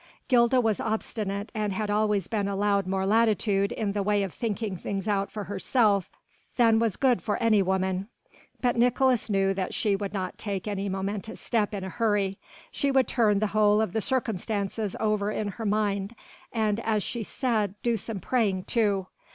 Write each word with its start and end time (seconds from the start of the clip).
Gilda 0.29 0.59
was 0.59 0.79
obstinate 0.79 1.51
and 1.53 1.73
had 1.73 1.91
always 1.91 2.27
been 2.27 2.47
allowed 2.47 2.87
more 2.87 3.05
latitude 3.05 3.71
in 3.71 3.91
the 3.91 4.01
way 4.01 4.23
of 4.23 4.33
thinking 4.33 4.75
things 4.75 5.07
out 5.07 5.29
for 5.31 5.43
herself 5.43 6.09
than 6.57 6.79
was 6.79 6.95
good 6.95 7.21
for 7.21 7.37
any 7.37 7.61
woman; 7.61 8.07
but 8.61 8.75
Nicolaes 8.75 9.29
knew 9.29 9.53
that 9.53 9.75
she 9.75 9.95
would 9.95 10.11
not 10.11 10.39
take 10.39 10.67
any 10.67 10.89
momentous 10.89 11.39
step 11.39 11.71
in 11.75 11.83
a 11.83 11.89
hurry. 11.89 12.39
She 12.71 12.89
would 12.89 13.07
turn 13.07 13.37
the 13.37 13.45
whole 13.53 13.79
of 13.79 13.93
the 13.93 14.01
circumstances 14.01 14.95
over 14.99 15.29
in 15.29 15.49
her 15.49 15.67
mind 15.67 16.15
and 16.51 16.79
as 16.79 17.03
she 17.03 17.21
said 17.21 17.75
do 17.83 17.95
some 17.95 18.19
praying 18.19 18.63
too. 18.63 19.05